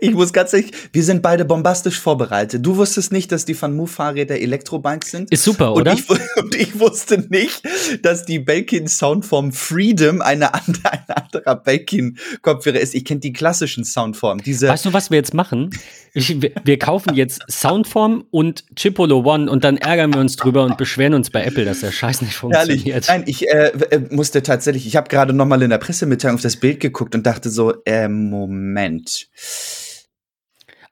[0.00, 2.64] Ich muss ganz ehrlich, wir sind beide bombastisch vorbereitet.
[2.64, 5.30] Du wusstest nicht, dass die Van Move Fahrräder Elektrobikes sind.
[5.30, 5.92] Ist super, und oder?
[5.92, 7.62] Ich, und ich wusste nicht,
[8.02, 12.94] dass die Belkin Soundform Freedom eine, andere, ein anderer Belkin Kopfhörer ist.
[12.94, 14.42] Ich kenne die klassischen Soundformen.
[14.42, 15.70] Diese, Weißt du, was wir jetzt machen?
[16.14, 20.64] Ich, wir, wir kaufen jetzt Soundform und Chipolo One und dann ärgern wir uns drüber
[20.64, 23.06] und beschweren uns bei Apple, dass der Scheiß nicht funktioniert.
[23.08, 26.42] Nein, ich äh, äh, musste tatsächlich, ich habe gerade noch mal in der Pressemitteilung auf
[26.42, 29.28] das Bild geguckt und dachte so, äh, Moment.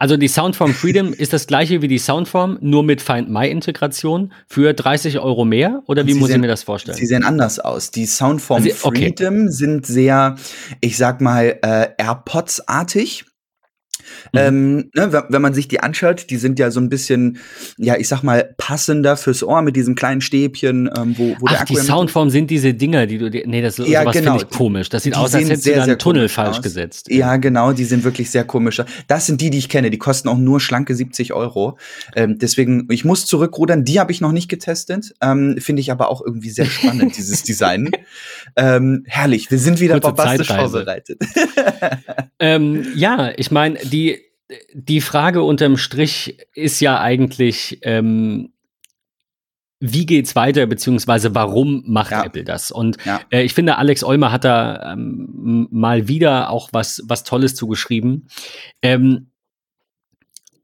[0.00, 4.32] Also die Soundform Freedom ist das gleiche wie die Soundform, nur mit Find My Integration
[4.48, 5.82] für 30 Euro mehr?
[5.86, 6.98] Oder wie Sie muss ich sehen- mir das vorstellen?
[6.98, 7.90] Sie sehen anders aus.
[7.92, 9.06] Die Soundform Also, okay.
[9.14, 10.34] Freedom sind sehr,
[10.80, 13.26] ich sag mal, äh, AirPods-artig.
[14.32, 14.38] Mhm.
[14.38, 17.38] Ähm, ne, wenn man sich die anschaut, die sind ja so ein bisschen,
[17.76, 21.52] ja, ich sag mal, passender fürs Ohr mit diesem kleinen Stäbchen, ähm, wo, wo Ach,
[21.52, 24.32] der Akku die Soundform sind diese Dinger, die du, die, nee, das ja, sowas genau.
[24.32, 24.88] finde ich komisch.
[24.88, 26.62] Das sieht die aus, als hättest sehr, du einen Tunnel falsch aus.
[26.62, 27.10] gesetzt.
[27.10, 28.82] Ja, genau, die sind wirklich sehr komisch.
[29.06, 29.90] Das sind die, die ich kenne.
[29.90, 31.78] Die kosten auch nur schlanke 70 Euro.
[32.14, 33.84] Ähm, deswegen, ich muss zurückrudern.
[33.84, 35.14] Die habe ich noch nicht getestet.
[35.20, 37.90] Ähm, finde ich aber auch irgendwie sehr spannend, dieses Design.
[38.56, 40.70] Ähm, herrlich, wir sind wieder Kurze bombastisch Zeitreise.
[40.70, 41.18] vorbereitet.
[42.38, 44.20] ähm, ja, ich meine, die,
[44.72, 48.52] die Frage unterm Strich ist ja eigentlich, ähm,
[49.78, 52.24] wie geht's weiter, beziehungsweise warum macht ja.
[52.24, 52.70] Apple das?
[52.70, 53.20] Und ja.
[53.30, 58.28] äh, ich finde, Alex Olmer hat da ähm, mal wieder auch was, was Tolles zugeschrieben.
[58.82, 59.30] Ähm,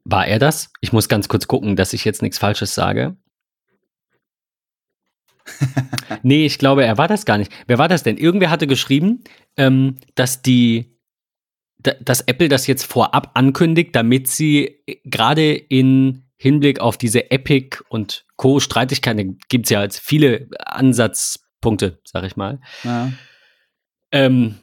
[0.03, 0.71] war er das?
[0.81, 3.15] Ich muss ganz kurz gucken, dass ich jetzt nichts Falsches sage.
[6.23, 7.51] nee, ich glaube, er war das gar nicht.
[7.67, 8.17] Wer war das denn?
[8.17, 9.23] Irgendwer hatte geschrieben,
[9.55, 10.91] ähm, dass die
[11.83, 17.77] dass Apple das jetzt vorab ankündigt, damit sie äh, gerade in Hinblick auf diese Epic
[17.89, 18.59] und Co.
[18.59, 22.59] Streitigkeiten, gibt es ja als viele Ansatzpunkte, sag ich mal.
[22.83, 23.11] Ja.
[24.11, 24.55] Ähm,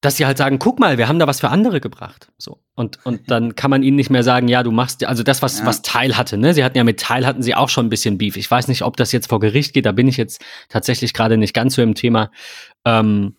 [0.00, 2.32] dass sie halt sagen, guck mal, wir haben da was für andere gebracht.
[2.38, 2.62] So.
[2.74, 5.60] Und, und dann kann man ihnen nicht mehr sagen, ja, du machst, also das, was,
[5.60, 5.66] ja.
[5.66, 6.54] was Teil hatte, ne?
[6.54, 8.36] Sie hatten ja mit Teil hatten sie auch schon ein bisschen Beef.
[8.36, 11.36] Ich weiß nicht, ob das jetzt vor Gericht geht, da bin ich jetzt tatsächlich gerade
[11.36, 12.30] nicht ganz so im Thema.
[12.84, 13.36] Ähm,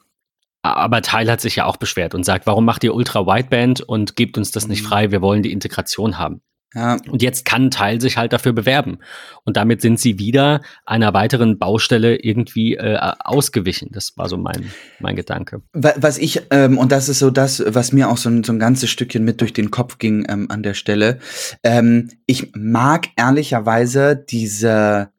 [0.61, 4.15] aber Teil hat sich ja auch beschwert und sagt, warum macht ihr Ultra Wideband und
[4.15, 4.87] gebt uns das nicht mhm.
[4.87, 5.11] frei?
[5.11, 6.41] Wir wollen die Integration haben.
[6.73, 6.97] Ja.
[7.09, 8.99] Und jetzt kann Teil sich halt dafür bewerben.
[9.43, 13.89] Und damit sind sie wieder einer weiteren Baustelle irgendwie äh, ausgewichen.
[13.91, 15.61] Das war so mein, mein Gedanke.
[15.73, 18.59] Was ich, ähm, und das ist so das, was mir auch so ein, so ein
[18.59, 21.19] ganzes Stückchen mit durch den Kopf ging ähm, an der Stelle.
[21.61, 25.09] Ähm, ich mag ehrlicherweise diese,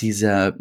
[0.00, 0.56] diese,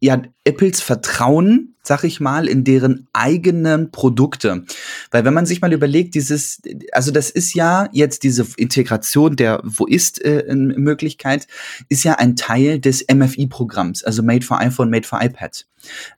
[0.00, 4.64] ja, Apples Vertrauen sag ich mal, in deren eigenen Produkte.
[5.10, 6.60] Weil wenn man sich mal überlegt, dieses,
[6.92, 11.48] also das ist ja jetzt diese Integration der Wo ist äh, Möglichkeit,
[11.88, 15.66] ist ja ein Teil des MFI-Programms, also Made for iPhone, Made for iPad.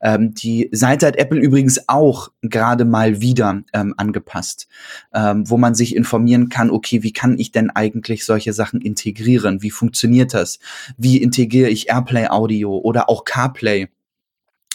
[0.01, 4.67] Ähm, die Seite hat Apple übrigens auch gerade mal wieder ähm, angepasst,
[5.15, 9.63] ähm, wo man sich informieren kann, okay, wie kann ich denn eigentlich solche Sachen integrieren?
[9.63, 10.59] Wie funktioniert das?
[10.97, 13.89] Wie integriere ich AirPlay Audio oder auch CarPlay?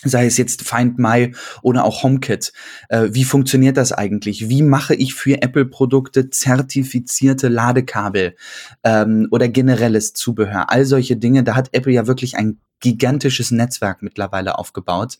[0.07, 2.53] sei es jetzt Find My oder auch HomeKit.
[2.89, 4.49] Äh, wie funktioniert das eigentlich?
[4.49, 8.35] Wie mache ich für Apple-Produkte zertifizierte Ladekabel
[8.83, 10.69] ähm, oder generelles Zubehör?
[10.69, 15.17] All solche Dinge, da hat Apple ja wirklich ein gigantisches Netzwerk mittlerweile aufgebaut.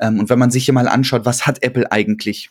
[0.00, 2.50] Ähm, und wenn man sich hier mal anschaut, was hat Apple eigentlich?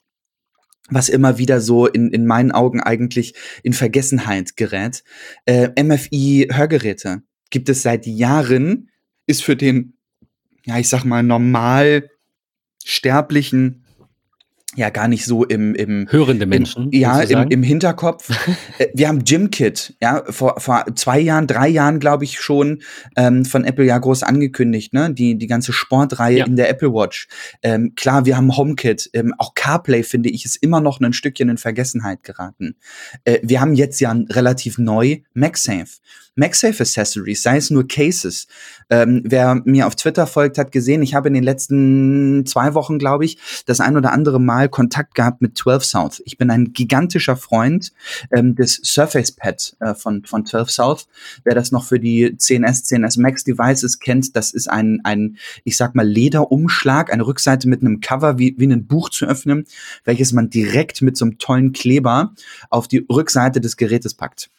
[0.90, 5.04] was immer wieder so in, in meinen Augen eigentlich in Vergessenheit gerät.
[5.46, 8.90] Äh, MFI-Hörgeräte gibt es seit Jahren,
[9.26, 9.94] ist für den
[10.66, 12.10] ja, ich sag mal, normal
[12.84, 13.84] sterblichen
[14.76, 18.30] ja gar nicht so im im hörende Menschen im, ja im, im Hinterkopf.
[18.80, 22.82] Äh, wir haben Gymkit ja vor, vor zwei Jahren drei Jahren glaube ich schon
[23.16, 25.14] ähm, von Apple ja groß angekündigt ne?
[25.14, 26.46] Die die ganze Sportreihe ja.
[26.46, 27.28] in der Apple Watch.
[27.62, 31.50] Ähm, klar wir haben HomeKit ähm, auch CarPlay finde ich ist immer noch ein Stückchen
[31.50, 32.76] in Vergessenheit geraten.
[33.26, 36.00] Äh, wir haben jetzt ja relativ neu MagSafe
[36.36, 38.48] MagSafe Accessories, sei es nur Cases.
[38.90, 42.98] Ähm, wer mir auf Twitter folgt, hat gesehen, ich habe in den letzten zwei Wochen,
[42.98, 46.22] glaube ich, das ein oder andere Mal Kontakt gehabt mit 12 South.
[46.26, 47.92] Ich bin ein gigantischer Freund
[48.36, 51.08] ähm, des Surface Pad äh, von, von 12 South.
[51.44, 55.78] Wer das noch für die 10S, 10S Max Devices kennt, das ist ein, ein ich
[55.78, 59.66] sag mal, Lederumschlag, eine Rückseite mit einem Cover, wie, wie ein Buch zu öffnen,
[60.04, 62.34] welches man direkt mit so einem tollen Kleber
[62.70, 64.50] auf die Rückseite des Gerätes packt.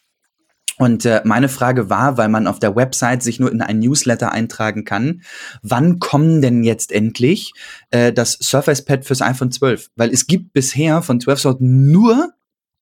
[0.77, 4.31] Und äh, meine Frage war, weil man auf der Website sich nur in ein Newsletter
[4.31, 5.21] eintragen kann,
[5.61, 7.53] wann kommen denn jetzt endlich
[7.91, 9.89] äh, das Surface Pad fürs iPhone 12?
[9.95, 12.33] Weil es gibt bisher von 12 Sort nur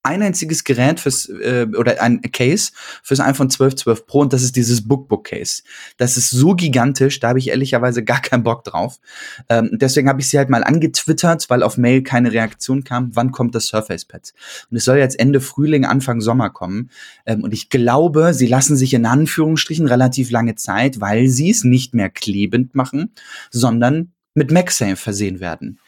[0.03, 4.43] ein einziges Gerät fürs äh, oder ein Case fürs iPhone 12, 12 Pro und das
[4.43, 5.63] ist dieses Bookbook Case.
[5.97, 8.99] Das ist so gigantisch, da habe ich ehrlicherweise gar keinen Bock drauf.
[9.47, 13.15] Ähm, deswegen habe ich sie halt mal angetwittert, weil auf Mail keine Reaktion kam.
[13.15, 14.33] Wann kommt das Surface Pad?
[14.69, 16.89] Und es soll jetzt Ende Frühling, Anfang Sommer kommen.
[17.25, 21.63] Ähm, und ich glaube, sie lassen sich in Anführungsstrichen relativ lange Zeit, weil sie es
[21.63, 23.13] nicht mehr klebend machen,
[23.51, 25.79] sondern mit MagSafe versehen werden.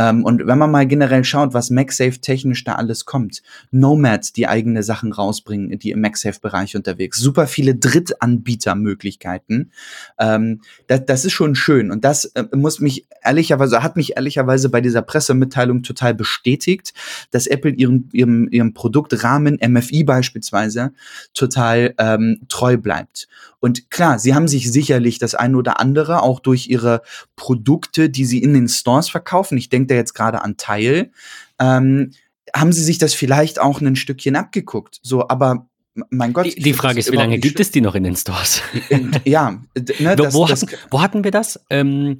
[0.00, 4.48] Ähm, und wenn man mal generell schaut, was MagSafe technisch da alles kommt, Nomad, die
[4.48, 9.72] eigene Sachen rausbringen, die im MagSafe-Bereich unterwegs, super viele Drittanbietermöglichkeiten.
[10.18, 14.70] Ähm, das, das ist schon schön und das äh, muss mich ehrlicherweise, hat mich ehrlicherweise
[14.70, 16.94] bei dieser Pressemitteilung total bestätigt,
[17.30, 20.94] dass Apple ihrem, ihrem, ihrem Produktrahmen, MFI beispielsweise,
[21.34, 23.28] total ähm, treu bleibt.
[23.60, 27.02] Und klar, sie haben sich sicherlich das ein oder andere auch durch ihre
[27.36, 29.58] Produkte, die sie in den Stores verkaufen.
[29.58, 31.10] Ich denke da jetzt gerade an Teil.
[31.58, 32.12] Ähm,
[32.54, 34.98] haben sie sich das vielleicht auch ein Stückchen abgeguckt.
[35.02, 35.68] So, aber
[36.10, 36.46] mein Gott.
[36.46, 38.62] Die, die Frage ist, wie lange gibt es die noch in den Stores?
[39.24, 39.60] ja.
[39.98, 41.60] Ne, das, wo, das, hatten, wo, hatten, wir das?
[41.70, 42.16] Ähm,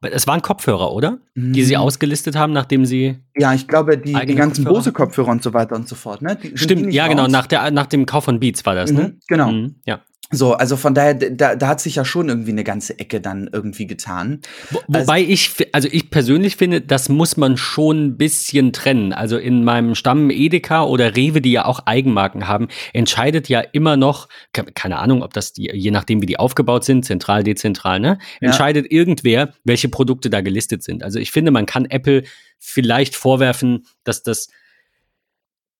[0.00, 1.18] es waren Kopfhörer, oder?
[1.34, 1.80] Die sie mhm.
[1.80, 3.18] ausgelistet haben, nachdem sie.
[3.36, 6.22] Ja, ich glaube, die, die ganzen Bose-Kopfhörer und so weiter und so fort.
[6.22, 6.36] Ne?
[6.36, 7.26] Die, Stimmt, ja, genau.
[7.26, 8.98] Nach, der, nach dem Kauf von Beats war das, ne?
[8.98, 9.16] mhm, ne?
[9.28, 9.52] Genau.
[9.52, 10.00] Mhm, ja.
[10.30, 13.48] So, also von daher, da, da hat sich ja schon irgendwie eine ganze Ecke dann
[13.52, 14.40] irgendwie getan.
[14.70, 19.12] Wo, wobei also, ich, also ich persönlich finde, das muss man schon ein bisschen trennen.
[19.12, 23.96] Also in meinem Stamm Edeka oder Rewe, die ja auch Eigenmarken haben, entscheidet ja immer
[23.96, 28.18] noch, keine Ahnung, ob das die, je nachdem wie die aufgebaut sind, zentral, dezentral, ne,
[28.40, 28.48] ja.
[28.48, 31.02] entscheidet irgendwer, welche Produkte da gelistet sind.
[31.02, 32.24] Also ich finde, man kann Apple
[32.58, 34.48] vielleicht vorwerfen, dass das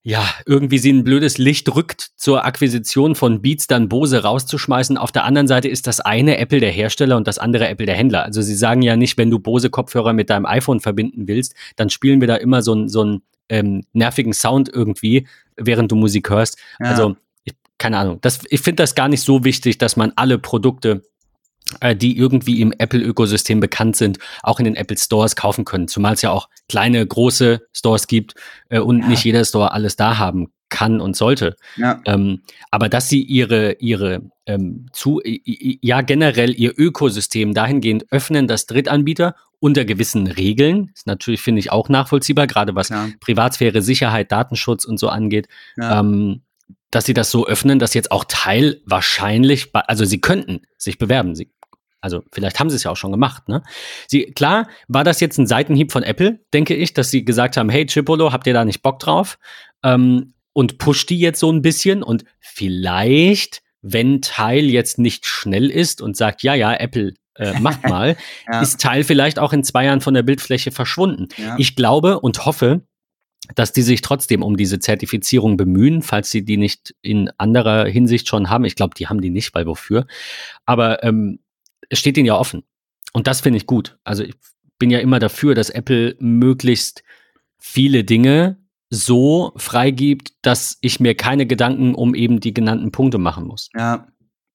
[0.06, 4.98] ja, irgendwie sie ein blödes Licht rückt zur Akquisition von Beats, dann Bose rauszuschmeißen.
[4.98, 7.94] Auf der anderen Seite ist das eine Apple der Hersteller und das andere Apple der
[7.94, 8.22] Händler.
[8.22, 11.88] Also sie sagen ja nicht, wenn du Bose Kopfhörer mit deinem iPhone verbinden willst, dann
[11.88, 16.28] spielen wir da immer so, ein, so einen ähm, nervigen Sound irgendwie, während du Musik
[16.28, 16.58] hörst.
[16.80, 16.90] Ja.
[16.90, 18.18] Also, ich, keine Ahnung.
[18.20, 21.02] Das, ich finde das gar nicht so wichtig, dass man alle Produkte
[21.96, 25.88] die irgendwie im Apple-Ökosystem bekannt sind, auch in den Apple Stores kaufen können.
[25.88, 28.34] Zumal es ja auch kleine, große Stores gibt
[28.68, 29.08] äh, und ja.
[29.08, 31.56] nicht jeder Store alles da haben kann und sollte.
[31.76, 32.00] Ja.
[32.04, 38.66] Ähm, aber dass sie ihre, ihre ähm, zu, ja generell ihr Ökosystem dahingehend öffnen, dass
[38.66, 43.08] Drittanbieter unter gewissen Regeln, ist natürlich, finde ich, auch nachvollziehbar, gerade was ja.
[43.20, 45.48] Privatsphäre, Sicherheit, Datenschutz und so angeht,
[45.80, 46.42] ähm,
[46.90, 51.34] dass sie das so öffnen, dass jetzt auch Teil wahrscheinlich, also sie könnten sich bewerben,
[51.34, 51.50] sie
[52.04, 53.62] also vielleicht haben sie es ja auch schon gemacht, ne?
[54.08, 57.70] Sie, klar, war das jetzt ein Seitenhieb von Apple, denke ich, dass sie gesagt haben,
[57.70, 59.38] hey Chipolo, habt ihr da nicht Bock drauf?
[59.82, 65.70] Ähm, und pusht die jetzt so ein bisschen und vielleicht, wenn Teil jetzt nicht schnell
[65.70, 68.18] ist und sagt, ja, ja, Apple, äh, macht mal,
[68.52, 68.60] ja.
[68.60, 71.28] ist Teil vielleicht auch in zwei Jahren von der Bildfläche verschwunden.
[71.38, 71.56] Ja.
[71.58, 72.82] Ich glaube und hoffe,
[73.54, 78.28] dass die sich trotzdem um diese Zertifizierung bemühen, falls sie die nicht in anderer Hinsicht
[78.28, 78.66] schon haben.
[78.66, 80.06] Ich glaube, die haben die nicht, weil wofür.
[80.66, 81.40] Aber ähm,
[81.90, 82.64] es steht ihnen ja offen.
[83.12, 83.98] Und das finde ich gut.
[84.04, 84.34] Also ich
[84.78, 87.02] bin ja immer dafür, dass Apple möglichst
[87.58, 88.58] viele Dinge
[88.90, 93.68] so freigibt, dass ich mir keine Gedanken um eben die genannten Punkte machen muss.
[93.74, 94.08] Ja.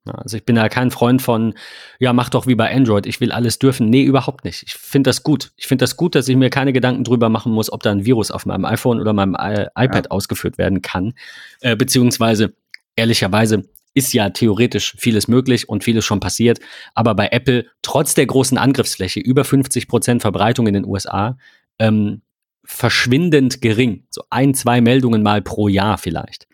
[0.05, 1.53] Also ich bin da kein Freund von,
[1.99, 3.89] ja, mach doch wie bei Android, ich will alles dürfen.
[3.89, 4.63] Nee, überhaupt nicht.
[4.63, 5.51] Ich finde das gut.
[5.55, 8.05] Ich finde das gut, dass ich mir keine Gedanken drüber machen muss, ob da ein
[8.05, 10.11] Virus auf meinem iPhone oder meinem I iPad ja.
[10.11, 11.13] ausgeführt werden kann.
[11.61, 12.53] Äh, beziehungsweise,
[12.95, 16.59] ehrlicherweise, ist ja theoretisch vieles möglich und vieles schon passiert.
[16.93, 21.37] Aber bei Apple, trotz der großen Angriffsfläche, über 50 Prozent Verbreitung in den USA,
[21.79, 22.21] ähm,
[22.63, 24.05] verschwindend gering.
[24.09, 26.47] So ein, zwei Meldungen mal pro Jahr vielleicht.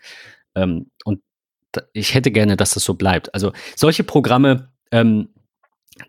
[0.56, 1.22] Ähm, und
[1.94, 3.34] ich hätte gerne, dass das so bleibt.
[3.34, 5.30] Also solche Programme ähm,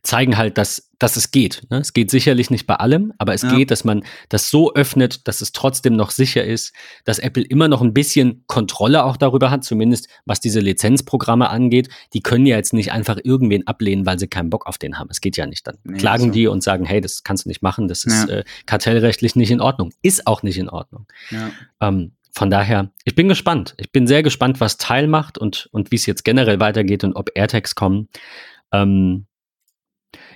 [0.03, 1.63] zeigen halt, dass, dass es geht.
[1.71, 1.79] Ne?
[1.79, 3.55] Es geht sicherlich nicht bei allem, aber es ja.
[3.55, 6.73] geht, dass man das so öffnet, dass es trotzdem noch sicher ist,
[7.05, 11.89] dass Apple immer noch ein bisschen Kontrolle auch darüber hat, zumindest was diese Lizenzprogramme angeht.
[12.15, 15.09] Die können ja jetzt nicht einfach irgendwen ablehnen, weil sie keinen Bock auf den haben.
[15.11, 15.67] Es geht ja nicht.
[15.67, 16.31] Dann nee, klagen so.
[16.31, 18.39] die und sagen, hey, das kannst du nicht machen, das ist ja.
[18.39, 19.93] äh, kartellrechtlich nicht in Ordnung.
[20.03, 21.07] Ist auch nicht in Ordnung.
[21.31, 21.51] Ja.
[21.81, 23.75] Ähm, von daher, ich bin gespannt.
[23.79, 27.15] Ich bin sehr gespannt, was Teil macht und, und wie es jetzt generell weitergeht und
[27.15, 28.09] ob AirTags kommen.
[28.73, 29.27] Ähm,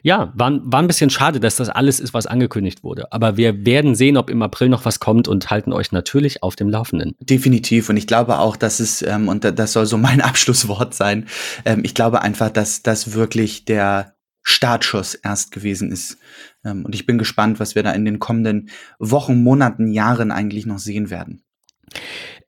[0.03, 3.13] ja, war, war ein bisschen schade, dass das alles ist, was angekündigt wurde.
[3.13, 6.57] Aber wir werden sehen, ob im April noch was kommt und halten euch natürlich auf
[6.57, 7.15] dem Laufenden.
[7.21, 7.89] Definitiv.
[7.89, 11.27] Und ich glaube auch, dass es, ähm, und das soll so mein Abschlusswort sein,
[11.65, 16.19] ähm, ich glaube einfach, dass das wirklich der Startschuss erst gewesen ist.
[16.65, 20.67] Ähm, und ich bin gespannt, was wir da in den kommenden Wochen, Monaten, Jahren eigentlich
[20.67, 21.43] noch sehen werden.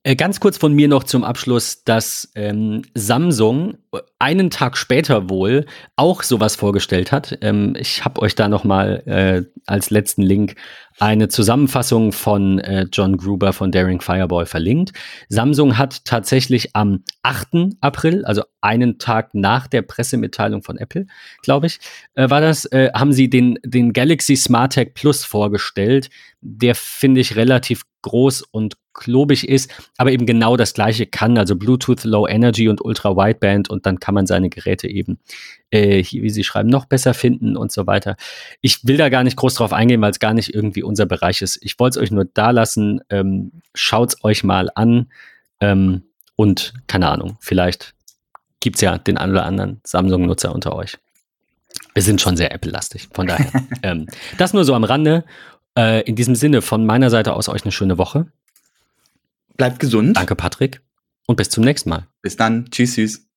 [0.04, 3.78] Äh, ganz kurz von mir noch zum Abschluss, dass ähm, Samsung
[4.22, 7.36] einen Tag später wohl auch sowas vorgestellt hat.
[7.40, 10.54] Ähm, ich habe euch da noch mal äh, als letzten Link
[11.00, 14.92] eine Zusammenfassung von äh, John Gruber von Daring Fireball verlinkt.
[15.28, 17.74] Samsung hat tatsächlich am 8.
[17.80, 21.06] April, also einen Tag nach der Pressemitteilung von Apple,
[21.42, 21.80] glaube ich,
[22.14, 26.10] äh, war das, äh, haben sie den, den Galaxy Smart Tag Plus vorgestellt.
[26.40, 31.56] Der finde ich relativ groß und klobig ist, aber eben genau das gleiche kann, also
[31.56, 35.18] Bluetooth Low Energy und Ultra Wideband und dann kann man seine Geräte eben,
[35.70, 38.16] äh, hier, wie sie schreiben, noch besser finden und so weiter.
[38.60, 41.42] Ich will da gar nicht groß drauf eingehen, weil es gar nicht irgendwie unser Bereich
[41.42, 41.58] ist.
[41.62, 45.10] Ich wollte es euch nur da lassen, ähm, schaut es euch mal an
[45.60, 46.02] ähm,
[46.36, 47.94] und keine Ahnung, vielleicht
[48.60, 50.98] gibt es ja den einen oder anderen Samsung-Nutzer unter euch.
[51.94, 53.50] Wir sind schon sehr Apple-lastig, von daher.
[53.82, 54.06] ähm,
[54.38, 55.24] das nur so am Rande.
[55.76, 58.26] Äh, in diesem Sinne von meiner Seite aus euch eine schöne Woche.
[59.56, 60.16] Bleibt gesund.
[60.16, 60.80] Danke, Patrick.
[61.26, 62.06] Und bis zum nächsten Mal.
[62.20, 62.70] Bis dann.
[62.70, 63.31] Tschüss, tschüss.